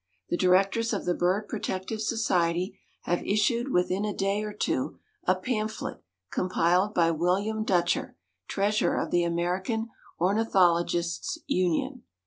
The 0.29 0.37
directors 0.37 0.93
of 0.93 1.05
the 1.05 1.13
bird 1.13 1.47
protective 1.47 2.01
society 2.01 2.79
have 3.03 3.21
issued 3.23 3.71
within 3.71 4.03
a 4.03 4.15
day 4.15 4.43
or 4.43 4.51
two 4.51 4.97
a 5.25 5.35
pamphlet 5.35 6.01
compiled 6.31 6.95
by 6.95 7.11
William 7.11 7.63
Dutcher, 7.63 8.17
treasurer 8.47 8.97
of 8.99 9.11
the 9.11 9.23
American 9.23 9.89
Ornithologists' 10.19 11.37
Union. 11.45 12.01